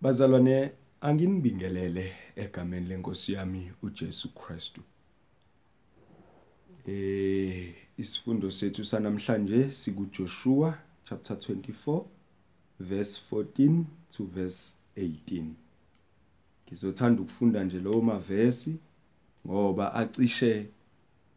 [0.00, 4.82] Bazalwane anginibingelele egameni lenkosi yami uJesu Kristu.
[6.86, 12.04] Eh isifundo sethu sanamhlanje sikuJoshua chapter 24
[12.80, 15.44] verse 14 to verse 18.
[16.68, 18.76] Ngizothanda ukufunda nje lawo mavesi
[19.46, 20.68] ngoba acishe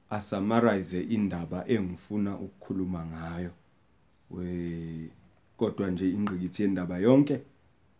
[0.10, 3.52] asummarize indaba engifuna ukukhuluma ngayo.
[4.32, 5.10] We
[5.58, 7.42] kodwa nje ingqikithi yendaba yonke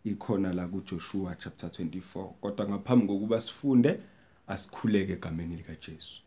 [0.04, 4.00] ikhona la kuJoshua chapter 24 kodwa ngaphambi kokuba sifunde
[4.46, 6.22] asikhuleke egameni lika Jesu.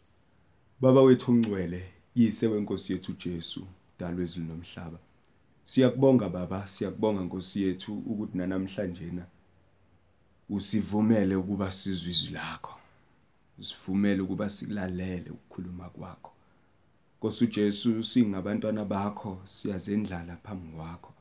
[0.82, 1.84] Baba wethu ongcwele
[2.16, 3.68] yise wenkosi yethu Jesu
[4.00, 5.00] dalo ezulu nomhlaba
[5.68, 9.26] Siyakubonga baba siyakubonga Nkosi yethu ukuthi namhlanje na
[10.50, 12.76] usivumele ukuba sizwe izwi lakho.
[13.60, 16.32] Usivumele ukuba sikulalele ukukhuluma kwakho.
[17.18, 21.14] Nkosi uJesu singabantwana bakho siyazendlala phambi kwakho.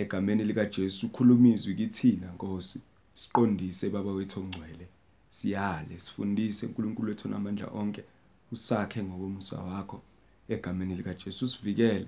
[0.00, 2.80] Egameni lika Jesu ukhuluma izwi kithina Nkosi.
[3.14, 4.86] Siqondise baba wethu ongcwele.
[5.28, 8.04] Siyale sifundise uNkulunkulu wethu namandla onke
[8.52, 10.02] usakhe ngokomsa wakho
[10.48, 12.06] egameni lika Jesu usivikele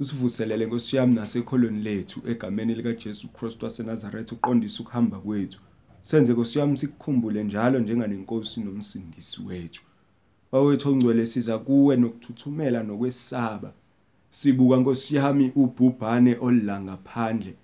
[0.00, 5.60] usivuselele Nkosi yami nasekholweni lethu egameni lika Jesu Kristu waseNazaretha uqondise ukuhamba kwethu.
[6.02, 9.82] Senze Nkosi yami sikukhumbule njalo njenganenkosi nomsindisi wethu.
[10.52, 13.72] Bawethu ongcwele siza kuwe nokuthuthumela nokwesaba
[14.34, 17.54] sibuka Nkosi yami ubhubhane olila ngaphandle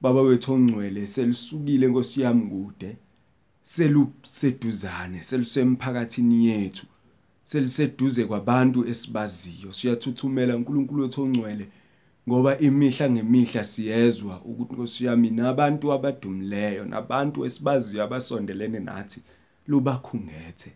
[0.00, 2.96] baba wethu ongcwele selisukile Nkosi yami kude.
[3.62, 6.86] Seluseduzane selisemphakathini yethu.
[7.44, 9.72] Seliseduze kwabantu esibaziyo.
[9.72, 11.68] Siyathuthumela uNkulunkulu wethu ongcwele
[12.28, 19.20] ngoba imihla ngemihla siyezwa ukuthi Nkosi yami nabantu abadumileyo nabantu esibaziyo abasondelene nathi
[19.66, 20.70] lubakhungethe.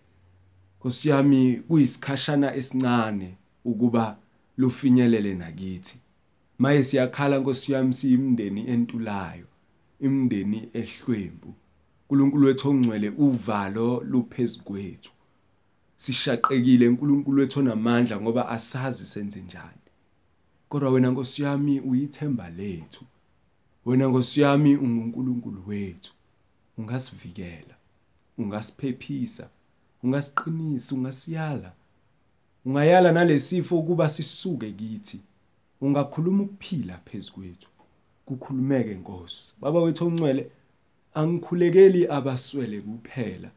[0.78, 4.16] Nkosi yami kuyisikhashana esincane ukuba
[4.56, 5.96] lufinyelele nakithi.
[6.58, 9.46] Maye siyakhala Nkosi yami siyimndeni entulayo
[10.00, 11.54] imndeni ehlwembu
[12.10, 15.12] uNkulunkulu wethu ongcwele uvalo luphezkwethu
[15.96, 19.86] sishaqekile uNkulunkulu wethu onamandla ngoba asazi senze njani.
[20.68, 23.04] Kodwa wena Nkosi yami uyithemba lethu.
[23.86, 26.12] Wena Nkosi yami unguNkulunkulu wethu.
[26.78, 27.74] Ungasivikela
[28.38, 29.48] ungasiphephisa
[30.02, 31.72] ungasiqinisa ungasiyala.
[32.64, 35.20] Ungayala nalesifo ukuba sisuke kithi.
[35.80, 37.68] Ungakhuluma ukuphila phezukwethu
[38.26, 39.54] kukhulumeke Nkosi.
[39.60, 40.50] Baba wethu ongcwele
[41.14, 43.50] angikhulekeli abaswele kuphela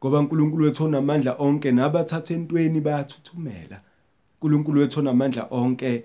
[0.00, 3.80] ngoba uNkulunkulu wethu onamandla onke nabathatha entweni bayathuthumela.
[4.40, 6.04] uNkulunkulu wethu onamandla onke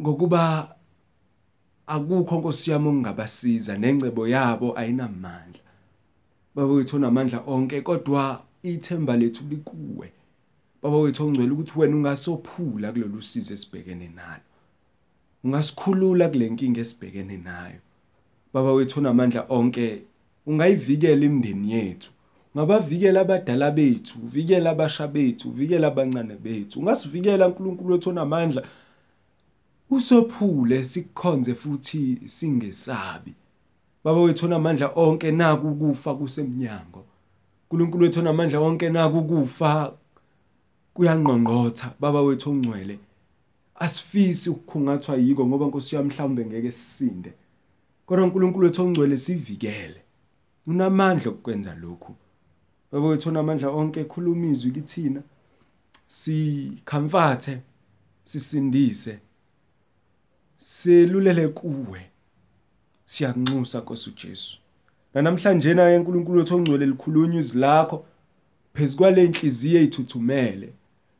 [0.00, 0.76] ngokuba
[1.86, 5.62] akukho Nkosi yami ongabasiza nengcebo yabo ayinamandla.
[6.54, 10.12] Baba wethu onamandla onke kodwa ithemba lethu likuwe.
[10.82, 14.42] Baba wethu ongcwele ukuthi wena ungasophula kulolu sizo esibhekene nalo.
[15.44, 17.80] Ungasikhulula kule nkinga esibhekene nayo.
[18.52, 20.02] Baba wethu onamandla onke
[20.46, 22.10] ungayivikela imindeni yethu.
[22.54, 26.80] Ungabavikela abadala bethu uvikela abasha bethu uvikela abancane bethu.
[26.80, 28.62] Ungasivikela uNkulunkulu wethu onamandla.
[29.90, 33.34] Usophule sikukhonze futhi singesabi.
[34.04, 37.05] Baba wethu onamandla onke naku ukufa kusemnyango.
[37.70, 39.92] uNkulunkulu wethu onamandla onke naku ukufa
[40.94, 41.94] kuyangqongqotha.
[42.00, 42.98] Baba wethu ongcwele
[43.74, 47.32] asifisi ukukhungathwa yiko ngoba Nkosi yami mhlawumbe ngeke sisinde.
[48.06, 50.00] Kodwa uNkulunkulu wethu ongcwele sivikele.
[50.66, 52.14] Unamandla okwenza lokhu.
[52.92, 55.22] Baba wethu onamandla onke khuluma izwi kithina.
[56.08, 57.58] Sikhamfathe
[58.24, 59.18] sisindise
[60.56, 62.10] selulele kuwe.
[63.06, 64.58] Siyakunxusa Nkosi uJesu
[65.22, 68.04] namhlanje na enkulunkulu wethu ongcwele likhulunywa izwi lakho
[68.74, 70.68] phezukwale inhliziyo ezithuthumele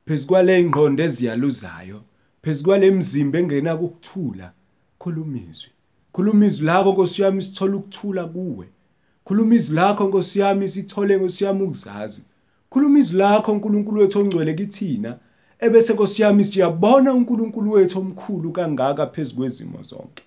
[0.06, 2.00] phezukwale ingqondo eziyaluzayo
[2.42, 4.52] phezukwale mzimba engena kukuthula
[4.98, 5.70] khuluma izwi.
[6.12, 8.66] Khuluma izwi lakho Nkosi yami sithola ukuthula kuwe.
[9.24, 12.22] Khuluma izwi lakho Nkosi yami sithole Nkosi yami ukuzazi.
[12.70, 15.18] Khuluma izwi lakho uNkulunkulu wethu ongcwele kithina
[15.58, 20.22] ebese Nkosi yami siyabona uNkulunkulu wethu omkhulu kangaka phezukwezimo zonke.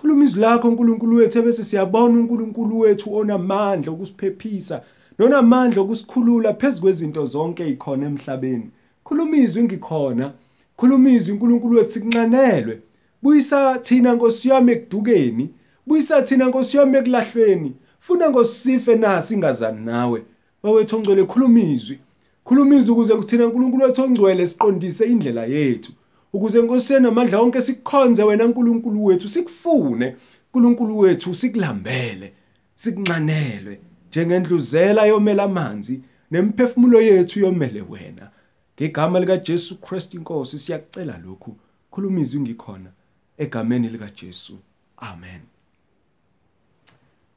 [0.00, 4.82] Khuluma izwi lakho uNkulunkulu wethu ebese siyabona uNkulunkulu wethu onamandla okusiphephisa
[5.18, 8.70] nonamandla okusikhulula phezukwezinto zonke ezikhona emhlabeni.
[9.04, 10.32] Khuluma izwi ngikhona
[10.76, 12.80] khuluma izwi uNkulunkulu wethu sikunqanelwe.
[13.22, 15.50] Buyisa thina Nkosi yami ekudukeni
[15.86, 20.22] buyisa thina Nkosi yami ekulahlweni funa ngosife nasi ingazani nawe?
[20.62, 21.98] Bawethu ongcwele khuluma izwi.
[22.44, 25.92] Khuluma izwi ukuze kuthina uNkulunkulu wethu ongcwele siqondise indlela yethu.
[26.32, 30.16] Ukuze Nkosi namandla onke sikukhonze wena uNkulunkulu wethu sikufune.
[30.54, 32.32] uNkulunkulu wethu sikulambele
[32.74, 38.30] sikunqanelwe njengendluzela yomela amanzi nemphefumulo yethu yomele wena.
[38.76, 41.56] Ngegama lika Jesu Christ inkosi siyakucela lokhu.
[41.90, 42.90] Khuluma izwi ngikhona
[43.38, 44.58] egameni lika Jesu
[44.96, 45.40] amen.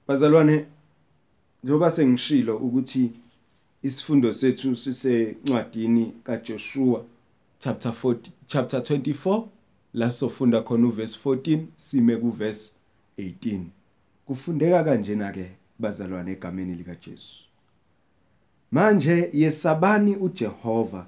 [0.08, 0.66] Bazalwane
[1.64, 3.12] njengoba sengishilo ukuthi
[3.84, 7.06] isifundo sethu sisencwadini kaJoshua
[7.64, 9.44] chapter 40 chapter 24
[9.94, 12.72] la sofunda khona uverse 14 sime kuverse
[13.20, 13.60] 18
[14.26, 15.46] kufundeka kanjena ke
[15.80, 17.44] bazalwane egameni lika Jesu.
[18.72, 21.06] Manje yesabani uJehova?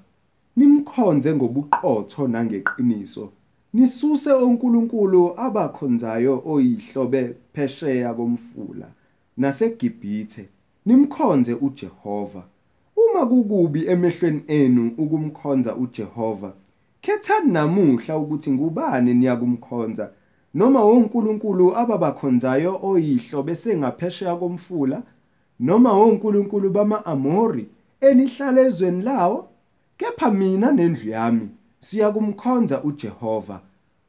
[0.56, 3.32] Nimkhonze ngobuqotho nangeqiniso.
[3.72, 8.86] Nisuse onkulunkulu abakhonzayo oyihlobe phesheya komfula
[9.36, 10.48] naseGibhithe.
[10.86, 12.42] Nimkhonze uJehova.
[12.96, 16.52] Uma kukubi emehlweni enu ukumkhonza uJehova
[17.02, 20.10] khethani namuhla ukuthi ngubani niyakumkhonza
[20.54, 25.02] noma onkulunkulu ababakhonzayo oyihlo besengaphesheya komfula
[25.60, 27.68] noma onkulunkulu bama-Amori
[28.00, 29.48] enihlala ezweni lawo.
[29.96, 31.48] Kepha mina nendlu yami
[31.80, 33.60] siyakumkhonza uJehova.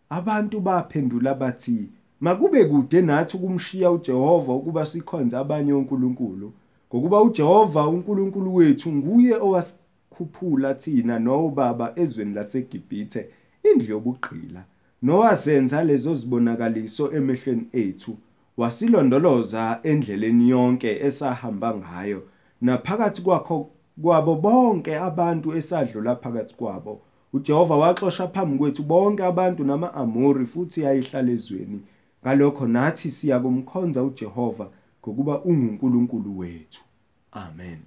[0.10, 1.90] Abantu baphendula bathi
[2.20, 6.54] makube kude nathi ukumshiya uJehova ukuba sikhonze abanye onkulunkulu.
[6.96, 13.26] Ngokuba uJehova uNkulunkulu wethu nguye owasikhuphula thina nobaba ezweni laseGibhithe
[13.64, 14.64] indlu yobugqila
[15.04, 18.18] nowazenza lezo zibonakaliso emehlweni ethu
[18.58, 22.22] wasilondoloza endleleni yonke esahamba ngayo
[22.62, 23.70] naphakathi kwakho
[24.02, 27.02] kwabo bonke abantu esadlula phakathi kwabo.
[27.34, 31.80] uJehova waxosha phambi kwethu bonke abantu nama-Amori futhi ayihlala ezweni.
[32.24, 34.68] Ngalokho nathi siya kumkhonza uJehova
[35.06, 36.84] ngokuba unguNkulunkulu wethu.
[37.32, 37.80] Amen.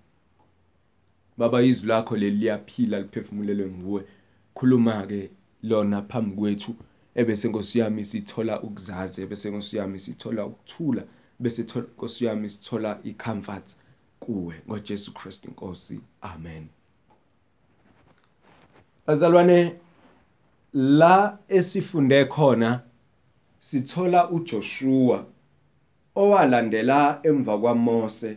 [1.37, 4.05] Baba izwi lakho leli liyaphila liphefumulelwe nguwe.
[4.55, 5.31] Khuluma ke
[5.63, 6.75] lona phambi kwethu
[7.15, 11.05] ebese Nkosi yami sithola ukuzazi ebese Nkosi yami sithola ukuthula
[11.41, 13.77] bese Nkosi yami sithola icomfort
[14.21, 16.01] kuwe ngoJesu Kristu Nkosi.
[16.23, 16.67] Amen.
[19.07, 19.77] Bazalwane
[20.73, 22.83] la esifunde khona
[23.59, 25.27] sithola uJoshua.
[26.19, 28.37] Owalandela emva kwaMose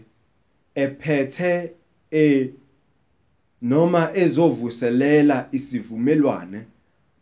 [0.76, 1.72] ephethe
[2.12, 2.54] e
[3.62, 6.60] noma ezovuselela isivumelwane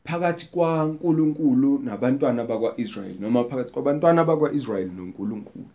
[0.04, 5.70] phakathi kwaNkuluNkulu nabantwana bakwaIsrayeli noma phakathi kwabantwana bakwaIsrayeli noNkulunkulu.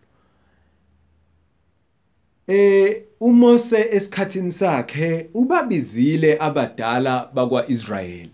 [2.46, 8.30] Eh uMose esikhathini sakhe ubabizile abadala bakwaIsrayeli.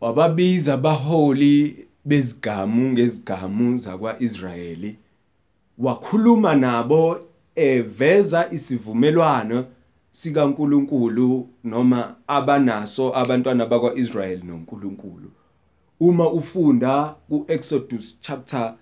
[0.00, 4.96] Wababiza abaholi bezigamu ngezigamu zakwaIsrayeli
[5.78, 7.18] wakhuluma nabo
[7.56, 9.64] eveza isivumelwano
[10.10, 15.30] sikaNkuluNkulu noma abanaso abantwana bakwaIsrayeli noNkulunkulu.
[16.00, 18.74] Uma ufunda kuExodus chapter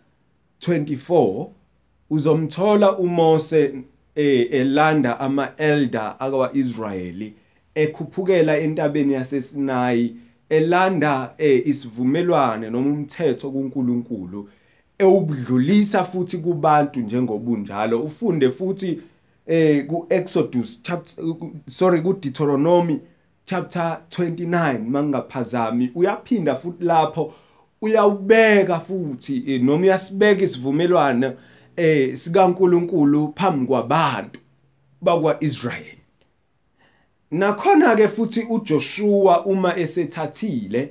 [0.61, 1.49] 24
[2.11, 3.75] uzomthola uMose
[4.15, 7.35] elanda ama-elder akwaIsrayeli
[7.75, 10.17] ekhuphukela entabeni yaseSinayi
[10.49, 14.49] elanda isivumelwane noma umthetho kuNkulunkulu
[14.99, 18.03] ewubudlulisa futhi kubantu njengobunjalo.
[18.03, 19.01] Ufunde futhi
[19.47, 21.25] eh kuExodus chapter
[21.69, 23.01] sorry kuDeuteronomy
[23.45, 25.91] chapter 29 mangaphazami.
[25.95, 27.35] Uyaphinda futhi lapho
[27.83, 31.33] uyawubeka futhi noma uyasibeka isivumelwano
[31.77, 34.41] eh sikaNkuluNkulu phambi kwabantu
[35.03, 36.04] bakwaIsrayeli.
[37.31, 40.89] Nakhona ke futhi uJoshua uma esethathile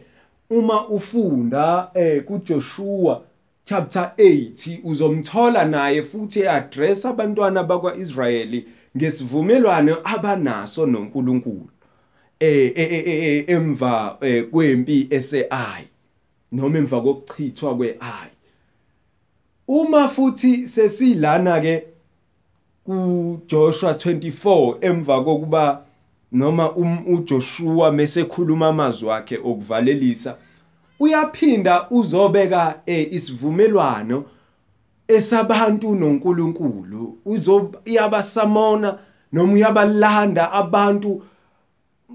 [0.49, 3.21] uma ufunda eh kuJoshua
[3.65, 11.69] chapter 8 uzomthola naye futhi eaddress abantwana bakwaIsrayeli ngesivumelwano abanaso noNkulunkulu
[12.39, 14.17] eh emva
[14.51, 15.87] kwempi eseAyi
[16.51, 18.31] noma emva kokuchithwa kweAyi
[19.67, 21.83] uma futhi sesilana ke
[22.83, 25.82] kuJoshua 24 emva kokuba
[26.33, 26.75] noma
[27.05, 30.35] uJoshua mesekhuluma amazwi akhe okuvalelisa
[30.99, 34.25] uyaphinda uzobeka isivumelwano
[35.07, 37.17] esabantu noNkulunkulu.
[37.25, 38.97] Uzoyabasamona
[39.33, 41.23] noma uyabalanda abantu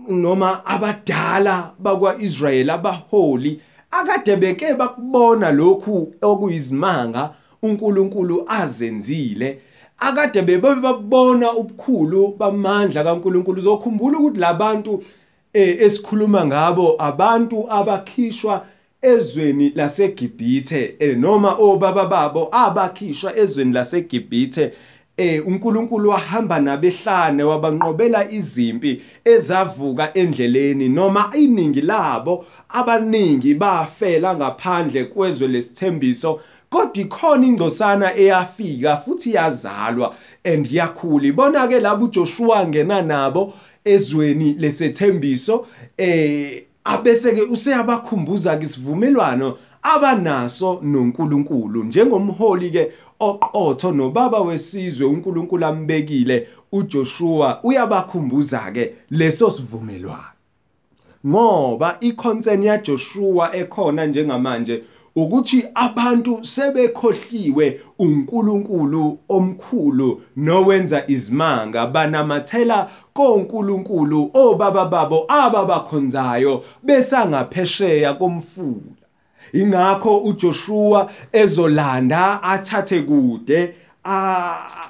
[0.08, 3.60] noma abadala bakwaIsrayeli abaholi
[3.90, 9.60] akade beke bakubona lokhu okuyizimanga uNkulunkulu azenzile.
[9.98, 15.02] Akade bebabona ubukhulu bamandla kaNkulunkulu uzokhumbula ukuthi labantu
[15.52, 18.66] esikhuluma ngabo abantu abakhishwa
[19.02, 24.72] ezweni laseGibhithe noma obaba babo abakhishwa ezweni laseGibhithe
[25.16, 35.48] eh uNkulunkulu wahamba nabehlane wabanqobela izimpi ezavuka endleleni noma iningi labo abaningi bafela ngaphandle kwezwe
[35.48, 41.26] lesithembiso kodwa ikhona ingcosana eyafika futhi yazalwa and yakhula.
[41.26, 43.52] Ibona ke labo uJoshua ngena nabo
[43.84, 51.84] ezweni lesethembiso eh abese ke useyabakhumbuza ke isivumelwano abanaso noNkulunkulu.
[51.84, 60.38] Njengomholi ke oqotho nobaba wesizwe uNkulunkulu ambekile uJoshua uyabakhumbuza ke leso sivumelwano.
[61.26, 64.82] Ngoba iconcern yaJoshua ekhona njengamanje
[65.22, 78.98] ukuthi abantu sebekhohliwe uNkulunkulu omkhulu nowenza izimanga banamathela koNkulunkulu obaba babo ababakhonzayo besangaphesheya komfula.
[79.52, 83.74] Ingakho uJoshua ezolanda athathe kude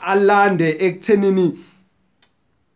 [0.07, 1.59] alande ekuthenini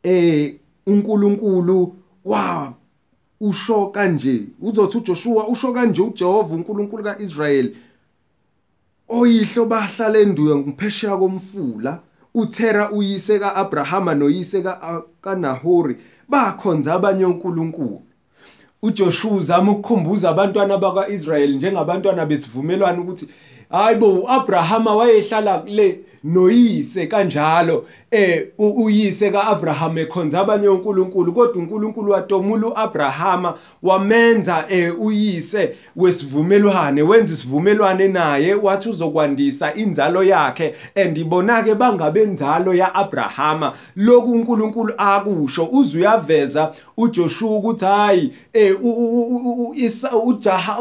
[0.02, 0.54] eh
[0.86, 2.74] uNkulunkulu wa
[3.42, 4.42] usho kanje.
[4.60, 7.76] Uzothi uJoshua usho kanje uJehova uNkulunkulu kaIsrayeli.
[9.08, 11.98] Oyihlo bahlala enduya ngiphesheya komfula.
[12.34, 14.64] uThera uyise kaAbrahama noyise
[15.20, 15.96] kaNahori.
[16.28, 18.02] Bakhonza abanye onkulunkulu.
[18.82, 23.28] uJoshua uzama ukukhumbuza abantwana bakwaIsrayeli njengabantwana besivumelwano ukuthi
[23.72, 32.66] hayibo uAbrahama wayehlala kule noyise kanjalo eh uyise kaAbraham ekhonza abanye onkulunkulu kodwa uNkulunkulu watomula
[32.66, 42.74] uAbrahama wamenza eh uyise wesivumelwane wenza isivumelwane naye wathi uzokwandisa inzalo yakhe andibona ke bangabenzalo
[42.74, 48.76] yaAbrahama lokhu uNkulunkulu akusho uzuyaveza uJoshua ukuthi hayi eh
[50.24, 50.78] ujaha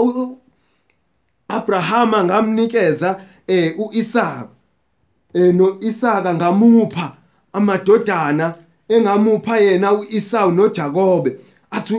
[1.51, 4.49] Abrahama ngamnikeza eh uIsaka.
[5.33, 7.11] Eh no Isaka ngamupha
[7.53, 8.55] amadodana
[8.89, 11.37] engamupha yena uIsau noJakobe.
[11.71, 11.93] Athi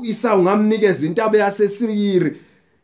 [0.00, 2.36] uIsau ngamnikeza intaba yaseSiriyiri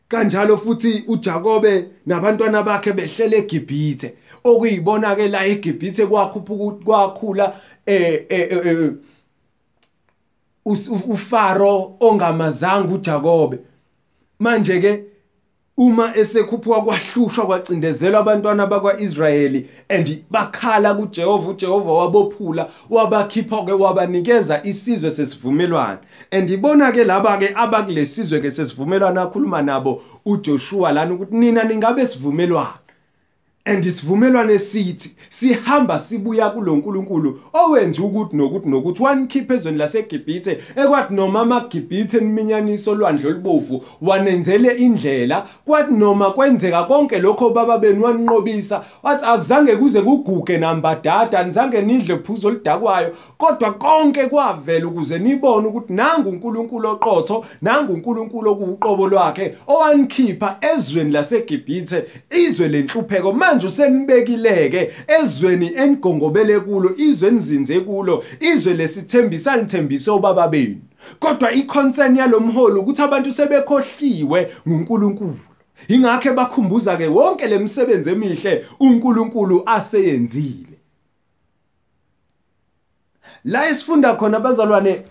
[0.07, 4.13] kanjalo futhi uJakobe nabantwana bakhe behlele eGibhithe.
[4.43, 8.91] Okuyibona ke la eGibhithe kwakhuphuka kwakhula eh eh
[10.65, 13.59] uFaro ongamazanga uJakobe.
[14.39, 15.03] Manje ke
[15.77, 25.11] uma esekhuphuka kwahlushwa kwacindezelwa abantwana bakwaIsrayeli and bakhala kuJehova uJehova wabophula wabakhipha ke wabanikeza isizwe
[25.11, 25.99] sesivumelwano.
[26.31, 32.05] And ibona ke laba ke abakulesizwe ke sesivumelwano akhuluma nabo uJoshua lana ukuthi nina ningabe
[32.05, 32.80] sivumelwano?
[33.65, 41.41] And isivumelwano esithi sihamba sibuya kulonkulunkulu owenza ukuthi nokuthi nokuthi wanikhipha ezweni laseGibhithe ekwathi noma
[41.41, 49.25] amaGibhithe eminyaniso olwandle olubovu wanenzele indlela kwathi noma kwenzeka konke lokho baba benu waninqobisa wathi
[49.25, 56.29] akuzange kuze kuguge nambadada nizange nidle phuzo olidakwayo kodwa konke kwavela ukuze nibone ukuthi nangu
[56.29, 66.59] uNkulunkulu oqotho nangu uNkulunkulu okuqobo lwakhe owanikhipha ezweni laseGibhithe izwe lenhlupheko manje usenibekileke ezweni enigongobele
[66.59, 70.81] kulo izwe enizinze kulo izwe lesithembisa nithembise obaba benu.
[71.19, 75.39] Kodwa iconcern yalomholi ukuthi abantu sebekhohliwe nguNkulunkulu.
[75.87, 80.77] Ingakho bakhumbuza ke wonke lemisebenzi emihle uNkulunkulu aseyenzile.
[83.43, 85.03] La isifunda khona bazalwane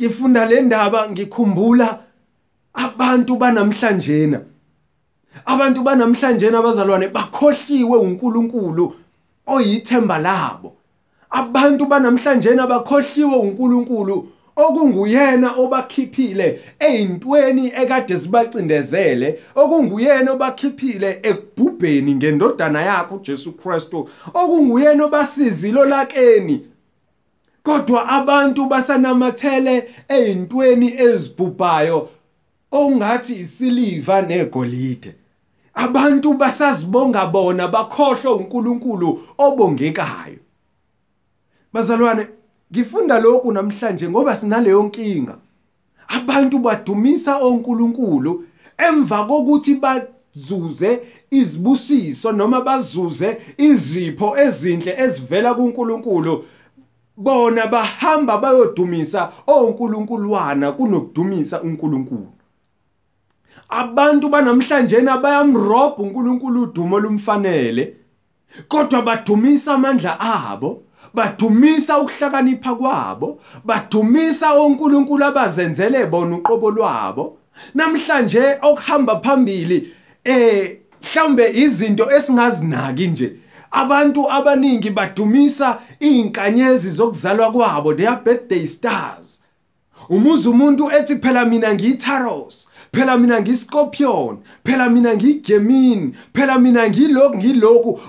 [0.00, 2.02] ngifunda le ndaba ngikhumbula
[2.74, 4.40] abantu banamhlanjena
[5.46, 8.94] abantu banamhlanje abazalwane bakhohliwe uNkulunkulu
[9.46, 10.76] oyithemba labo.
[11.30, 23.52] Abantu banamhlanje abakhohliwe uNkulunkulu okunguyena obakhiphile ezintweni ekade sibacindezele okunguyena obakhiphile ekubhubheni ngendodana yakhe uJesu
[23.52, 26.66] Kristu okunguyena obasizilo lakeni
[27.62, 32.08] kodwa abantu basanamathele ezintweni ezibhubhayo
[32.72, 35.14] ongathi isiliva negolide.
[35.74, 40.38] Abantu basazibonga bona bakhohlwa uNkulunkulu obongekayo.
[41.72, 42.26] Bazalwane
[42.72, 45.36] ngifunda lokhu namhlanje ngoba sinaleyo nkinga.
[46.08, 48.44] Abantu badumisa onkulunkulu
[48.78, 51.00] emva kokuthi bazuze
[51.30, 56.44] izibusiso noma bazuze izipho ezinhle ezivela kuNkulunkulu.
[57.16, 62.41] Bona bahamba bayodumisa onkulunkuluwana kunokudumisa uNkulunkulu.
[63.72, 67.96] Abantu banamhlanje bayamrobha uNkulunkulu udumo lumfanele
[68.68, 70.82] kodwa badumisa amandla abo
[71.14, 77.38] badumisa ukuhlakanipha kwabo badumisa onkulunkulu abazenzele bona uqobo lwabo.
[77.74, 83.36] Namhlanje okuhamba phambili eh mhlambe izinto esingazinaki nje
[83.70, 89.40] abantu abaningi badumisa izinkanyezi zokuzalwa kwabo their birthday stars.
[90.08, 97.38] Umuzi umuntu ethi phela mina ngiyitharos phela mina ngiScorpion phela mina ngiGemini phela mina ngilokhu
[97.38, 98.00] ngilokhu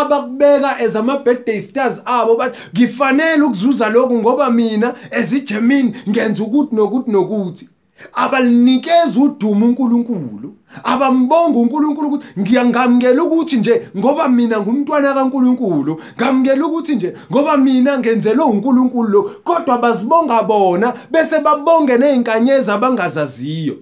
[0.00, 6.42] abakubeka as ama birthday stars abo bathi ngifanele ukuzuza lokhu ngoba mina as iGemini ngenza
[6.42, 7.68] ukuthi nokuthi nokuthi.
[8.12, 10.54] Abalinikeza udumo uNkulunkulu
[10.84, 17.98] abambonga uNkulunkulu ukuthi ngiyangamkela ukuthi nje ngoba mina ngumntwana kaNkulunkulu ngamkela ukuthi nje ngoba mina
[17.98, 19.22] ngenzelwe uNkulunkulu lo.
[19.44, 23.76] Kodwa bazibonga bona bese babonge nezinkanyezi abangazaziyo.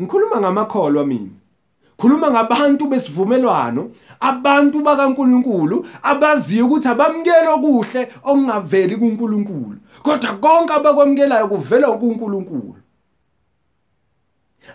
[0.00, 1.44] Ngikhuluma ngamakholwa mina.
[1.96, 11.86] Khuluma ngabantu besivumelwano abantu bakaNkuluNkulu abaziyo ukuthi abamukela okuhle okungaveli kuNkulunkulu kodwa konke abakwamukelayo kuvela
[11.92, 12.76] kuNkulunkulu.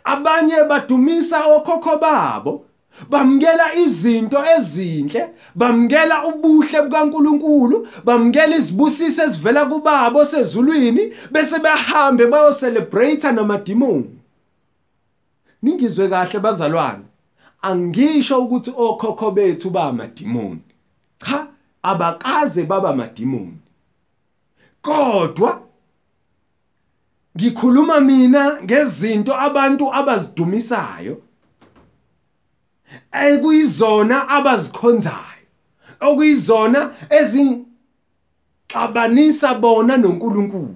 [0.03, 2.65] Abanye badumisa okhokho babo
[3.09, 13.31] bamkela izinto ezinhle bamkela ubuhle bukaNkuluNkulu bamkela izibusiso ezivela kubabo sezulwini bese behambe bayo celebrate
[13.31, 14.18] namadimoni.
[15.61, 17.03] Ningizwe kahle bazalwane.
[17.61, 20.61] Angisho ukuthi okhokho bethu ba amadimoni
[21.25, 21.47] cha
[21.83, 23.57] abakaze baba amadimoni
[24.81, 25.61] kodwa
[27.37, 31.21] ngikhuluma mina ngezinto abantu abazidumisayo
[33.11, 35.47] ekuyizona abazikhonzayo
[35.99, 40.75] okuyizona ezixabanisa bona noNkulunkulu.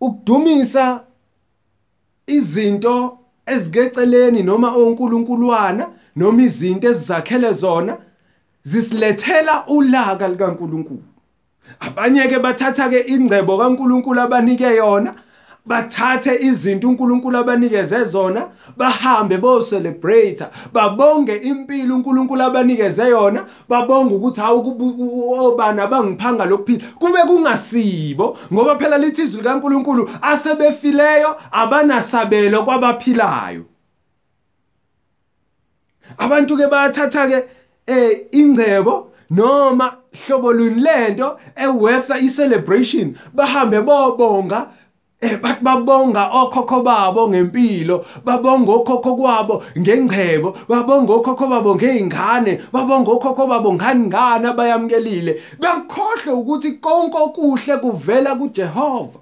[0.00, 1.04] Ukudumisa
[2.26, 7.96] izinto ezikeceleni noma onkulunkuluwana noma izinto ezizakhele zona
[8.64, 11.02] zisilethela ulaka likaNkulunkulu.
[11.80, 15.14] Abanye ke bathatha ke ingcebo kaNkulunkulu abanike yona
[15.66, 24.40] bathathe izinto uNkulunkulu abanikeze zona bahambe bo celebrate babonge impilo uNkulunkulu abanikeze yona babonge ukuthi
[24.40, 26.84] hawu obana bangiphanga lokuphila.
[26.98, 33.64] Kube kungasibo ngoba phela lithi izwi likaNkulunkulu asebefileyo abanasabelo kwabaphilayo.
[36.18, 37.44] Abantu ke bayathatha ke
[37.86, 44.81] eh ingcebo noma hlobo luni lento eworth i celebration bahambe bobonga eh
[45.22, 53.46] bathi babonga okhokho babo ngempilo babonga okhokho kwabo ngengcebo babonga okhokho babo ngeingane babonga okhokho
[53.46, 59.20] babo ngani ngani abayamkelile bakhohle ukuthi konke okuhle kuvela kuJehova.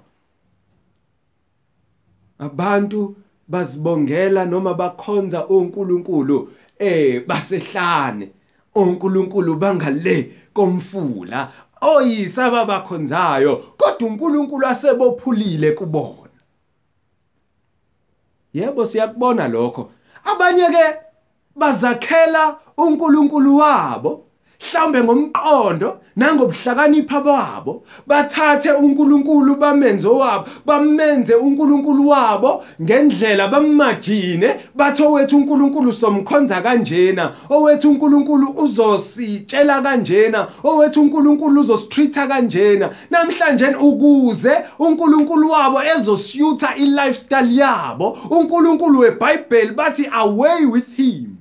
[2.39, 3.15] Abantu
[3.47, 8.29] bazibongela noma bakhonza onkulunkulu eh basehlane.
[8.75, 16.29] Onkulunkulu bangale komfula oyisa babakhonzayo kodwa uNkulunkulu asebophulile kubona.
[18.53, 19.91] Yebo siyakubona lokho.
[20.23, 20.97] Abanye ke
[21.55, 24.25] bazakhela uNkulunkulu wabo.
[24.61, 35.37] Mhlambe ngomqondo nangobuhlakanipha babo bathathe uNkulunkulu bamenze wabo bamenze uNkulunkulu wabo ngendlela bamajine bathi owethu
[35.37, 42.89] uNkulunkulu somkhonza kanjena owethu uNkulunkulu uzositshela kanjena owethu uNkulunkulu uzositreata kanjena.
[43.09, 51.40] Namhlanje ukuze uNkulunkulu wabo ezosiyutha ilifestyle yabo uNkulunkulu weBhayibheli bathi away with him.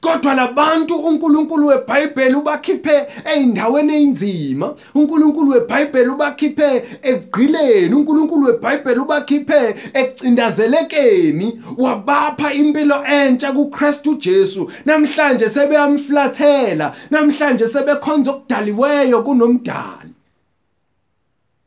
[0.00, 11.62] Kodwa labantu uNkulunkulu weBhayibheli ubakhiphe eindaweni einzima uNkulunkulu weBhayibheli ubakhiphe egqileni uNkulunkulu weBhayibheli ubakhiphe ecindazelekeni
[11.78, 14.70] wabapha impilo entsha kuKristu Jesu.
[14.84, 16.94] Namhlanje sebeyamflathela.
[17.10, 20.14] Namhlanje sebekhonza okudaliweyo kunomdali.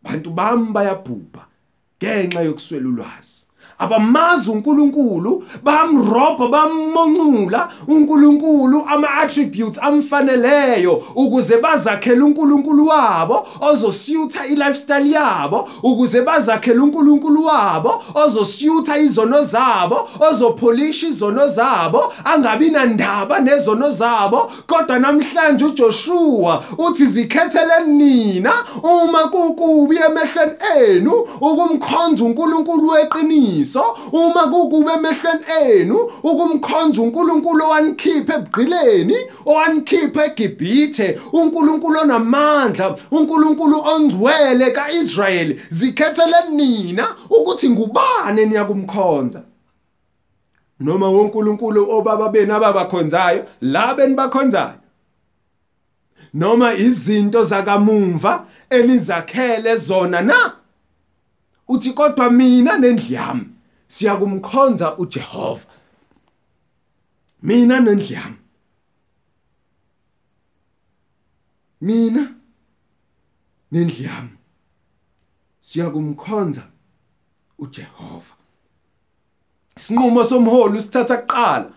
[0.04, 1.46] Bantu bami bayabhubha
[1.98, 3.41] ngenxa yokuswela ulwazi.
[3.82, 15.70] Abamazi uNkulunkulu bamrobha bamoncula uNkulunkulu ama attributes amfaneleyo ukuze bazakhele uNkulunkulu wabo ozosiyutha ilifestyle yabo
[15.84, 24.52] ukuze bazakhele uNkulunkulu wabo ozosiyutha izono zabo ozopholisha izono zabo angabi nandaba nezono zabo.
[24.68, 33.71] Kodwa namhlanje uJoshua uthi zikhethele nina uma kukubi emehlweni enu ukumkhonza uNkulunkulu weqiniso.
[33.72, 35.46] Iqiniso uma kukube emehlweni
[35.80, 45.62] enu ukumkhonza uNkulunkulu owanikhipha ebugqileni owanikhipha eGibhithe uNkulunkulu onamandla uNkulunkulu ongcwele kaIsrayeli.
[45.70, 49.42] Zikhethele nina ukuthi ngubani niyakumkhonza?
[50.80, 54.82] Noma wonkulunkulu obaba benu ababakhonzayo la benibakhonzayo
[56.34, 60.54] noma izinto zakamumva enizakhele zona na?
[61.68, 63.51] Uthi kodwa mina nendli yami.
[63.92, 65.66] Siyakumkhonza uJehova.
[67.42, 68.36] Mina nendli yami.
[71.82, 72.28] Mina
[73.72, 74.30] nendli yami.
[75.62, 76.62] Siyakumkhonza
[77.60, 78.34] uJehova.
[79.78, 81.72] Sinqumo somholi usithatha kuqala.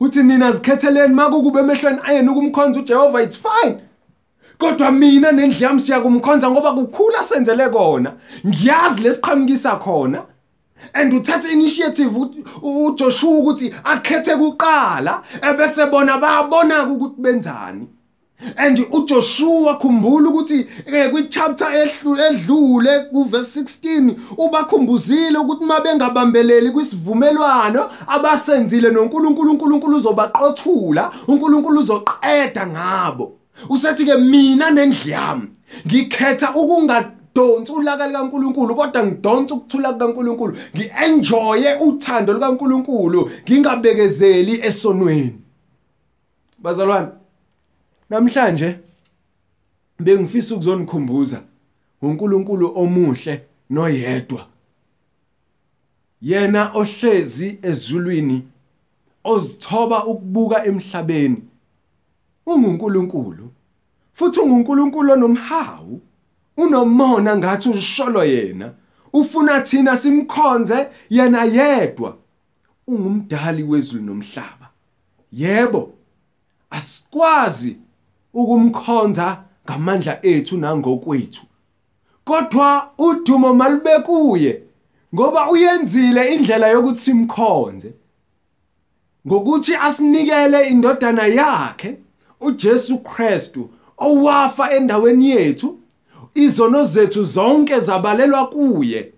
[0.00, 3.80] Uthi nina zikhetheleni makukube emehlweni enu ukumkhonza uJehova it's fine.
[4.58, 8.16] Kodwa mina nendlu yami siyakumkhonza ngoba kukhula senzele kona.
[8.46, 10.31] Ngiyazi lesiqhamukisa khona.
[10.94, 12.10] And uthatha initiative
[12.62, 17.86] uJoshua ukuthi akhethe kuqala ebese bona bayabona ukuthi benzani.
[18.56, 20.66] And uJoshua khumbula ukuthi
[21.10, 31.80] kwi chapter edlule ku verse 16 ubakhumbuzile ukuthi mabengabambeleli kwisivumelwano abasenzile noNkulunkulu uNkulunkulu uzobaqothula uNkulunkulu
[31.80, 33.32] uzoqeda ngabo.
[33.68, 35.48] Usethi ke mina nendliyami
[35.86, 40.56] ngikhetha ukunga donsi ulaka likaNkuluNkulu kodwa ngidonsa ukuthula kukaNkuluNkulu.
[40.76, 45.38] Ngienjoye uthando likaNkuluNkulu ngingabekezeli esonweni.
[46.58, 47.08] Bazalwane
[48.10, 48.78] namhlanje
[50.00, 51.42] bengifisa ukuzonikhumbuza
[52.02, 54.46] uNkulunkulu omuhle noyedwa.
[56.22, 58.42] Yena ohlezi ezulwini
[59.24, 61.42] ozithoba ukubuka emhlabeni
[62.46, 63.50] unguNkulunkulu
[64.14, 66.00] futhi unguNkulunkulu onomhawu.
[66.56, 68.72] Unomona ngathi usholo yena.
[69.12, 72.16] Ufuna thina simkhonze yena yedwa.
[72.86, 74.68] Ungumdali wezulu nomhlaba.
[75.32, 75.92] Yebo
[76.70, 77.76] asikwazi
[78.34, 81.42] ukumkhonza ngamandla ethu nangokwethu.
[82.24, 84.62] Kodwa udumo malube kuye
[85.14, 87.92] ngoba uyenzile indlela yokuthi simkhonze.
[89.26, 91.98] Ngokuthi asinikele indodana yakhe
[92.40, 95.78] uJesu Kristu owafa endaweni yethu
[96.34, 99.12] izono zethu zonke zabalelwa kuye.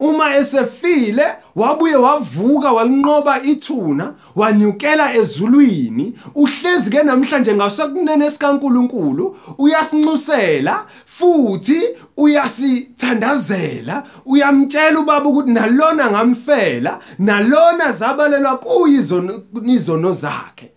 [0.00, 1.24] Uma esefile
[1.54, 6.18] wabuye wavuka walinqoba ithuna wanyukela ezulwini.
[6.34, 11.82] Uhlezi ke namhlanje ngasekunene sikaNkuluNkulu uyasinxusela futhi
[12.16, 14.04] uyasithandazela.
[14.26, 20.70] Uyamtshela ubaba ukuthi nalona ngamfela nalona zabalelwa kuyizono izono zakhe.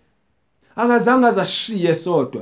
[0.75, 2.41] Akazange azashiye sodwa.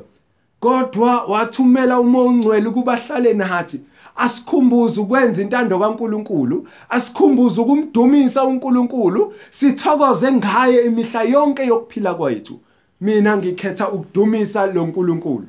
[0.60, 3.82] Kodwa wathumela umoya ongcwele ukuba ahlale nathi
[4.18, 12.60] asikhumbuze ukwenza intando kaNkuluNkulu asikhumbuze ukumdumisa uNkulunkulu sithokoze ngaye imihla yonke yokuphila kwethu.
[13.02, 15.48] Mina ngikhetha ukudumisa lo nkulunkulu.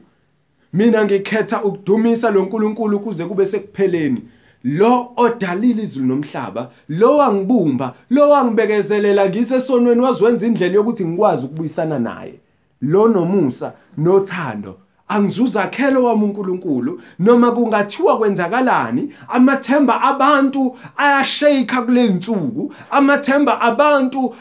[0.72, 4.22] Mina ngikhetha ukudumisa lo nkulunkulu kuze kube sekupheleni.
[4.64, 12.34] Lo odalile izulu nomhlaba lo wangibumba lo wangibekezelela ngisesonweni waziwenza indlela yokuthi ngikwazi ukubuyisana naye.
[12.82, 14.76] Lo nomusa nothando
[15.08, 24.34] angizuzakhelo wami uNkulunkulu noma kungathiwa kwenzakalani amathemba abantu ayashake kule nsuku amathemba abantu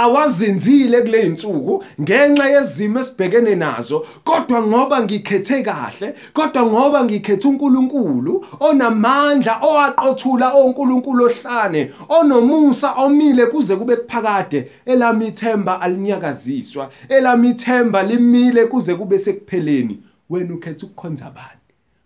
[0.00, 4.06] awazinzile kule nsuku ngenxa yezimo esibhekene nazo.
[4.24, 13.76] Kodwa ngoba ngikhethe kahle kodwa ngoba ngikhethe uNkulunkulu onamandla owaqothula oNkulunkulu ohlane onomusa omile kuze
[13.76, 19.89] kube kuphakade elami ithemba alinyakaziswa elami ithemba limile kuze kube sekupheleni.
[20.30, 21.60] Wena ukhetha ukukhonza bani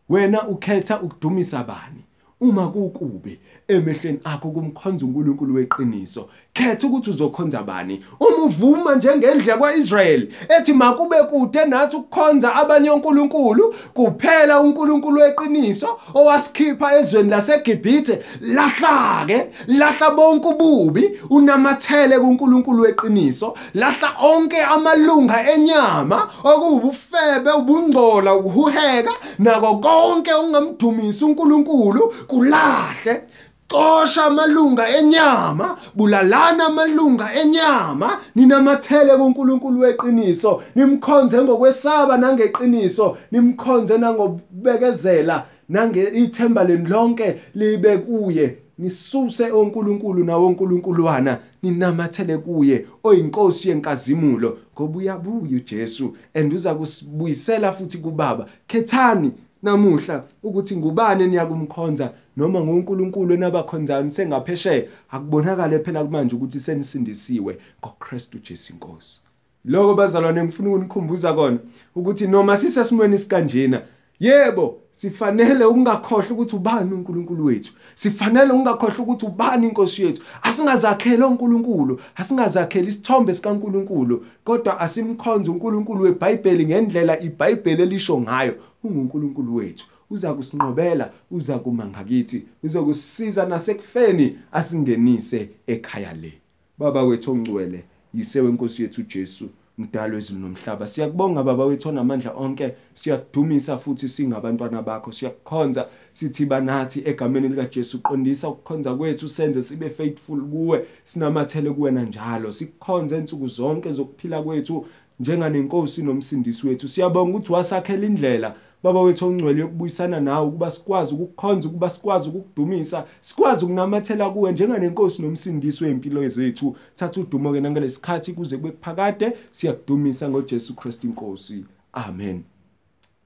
[0.09, 2.05] wena ukhetha ukudumisa bani
[2.41, 6.29] uma kukubi emehlweni akho kumkhonza uNkulunkulu weqiniso.
[6.53, 8.05] Khetha ukuthi uzokhonza bani.
[8.21, 16.99] Uma uvuma njengendlela kwaIsrael ethi makube kude nathi ukukhonza abanye onkulunkulu kuphela uNkulunkulu weqiniso owasikhipha
[16.99, 27.51] ezweni laseGibhithe lahla ke lahla bonke ububi unamathele kuNkulunkulu weqiniso lahla onke amalunga enyama okubufebe
[27.59, 33.23] ubungcola ukuhuheka nako konke ongamdumisa uNkulunkulu kulahle
[33.71, 46.03] xosha amalunga enyama bulalana amalunga enyama ninamathele kuNkulunkulu weqiniso nimkhonze ngokwesaba nangeqiniso nimkhonze nangobekezela nange
[46.09, 48.59] ithemba leni lonke libe kuye.
[48.79, 54.59] Nisuse onkulunkulu nawo onkulunkuluwana ninamathele kuye oyinkosi yenkazimulo.
[54.75, 58.47] Ngoba uyabuya uJesu and uza kusibuyisela futhi kubaba.
[58.69, 59.33] Khethani
[59.65, 68.73] namuhla ukuthi ngubani niyakumkhonza noma ngoNkulunkulu enabakhonzayo sengaphesheya akubonakala phela manje ukuthi senisindisiwe ngoKristu Jesu
[68.73, 69.21] inkosi
[69.65, 71.59] lokho bazalwane ngifuna ukunikhumbuza kona
[71.97, 73.83] ukuthi noma sisesimweni sikanjena
[74.27, 77.73] yebo sifanele ukungakhohlwa ukuthi ubani uNkulunkulu wethu.
[77.95, 80.23] Sifanele ukungakhohlwa ukuthi ubani inkosi yethu.
[80.43, 89.87] Asingazakhela uNkulunkulu asingazakhela isithombe sikaNkulunkulu kodwa asimkhonze uNkulunkulu weBhayibheli ngendlela iBhayibheli elisho ngayo unguNkulunkulu wethu.
[90.11, 96.33] Uza kusinqobela uza kuma ngakithi uzokusisiza nasekufeni asingenise ekhaya le.
[96.79, 97.85] Baba wethu ongcwele
[98.15, 102.75] yisewe inkosi yethu uJesu mdalo wezulu nomhlaba siyakubonga baba wethu onamandla onke.
[102.95, 105.13] Siyakudumisa futhi singabantwana bakho.
[105.13, 112.03] Siyakukhonza sithi banathi egameni lika Jesu qondisa ukukhonza kwethu senze sibe faithful kuwe sinamathele kuwena
[112.03, 112.53] njalo.
[112.53, 114.87] Sikukhonze insuku zonke zokuphila kwethu
[115.21, 116.89] njenganenkosi nomsindisi wethu.
[116.89, 118.55] Siyabonga ukuthi wasakhela indlela.
[118.85, 125.23] Baba wethu ongcwele yokubuyisana nawe ukuba sikwazi ukukukhonza ukuba sikwazi ukukudumisa sikwazi ukunamathela kuwe njenganenkosi
[125.23, 126.77] nomsindisi wempilo zethu.
[126.95, 131.65] Thatha udumo ke nangalesikhathi kuze kube kuphakade siyakudumisa ngoJesu Kristu inkosi.
[131.93, 132.43] Amen.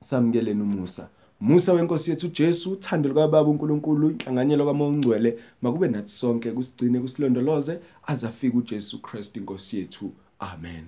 [0.01, 1.09] Samkeleni umusa.
[1.41, 7.79] Musa wenkosi yethu Jesu uthando likaBaba uNkulunkulu inhlanganyelo kaMoya oNgcwele makube nathi sonke kusigcine kusilondoloze
[8.07, 10.13] azafika uJesu Kristu inkosi yethu.
[10.39, 10.85] Amen.